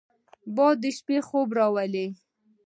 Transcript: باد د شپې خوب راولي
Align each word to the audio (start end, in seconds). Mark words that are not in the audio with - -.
باد 0.55 0.75
د 0.83 0.85
شپې 0.97 1.17
خوب 1.27 1.47
راولي 1.57 2.07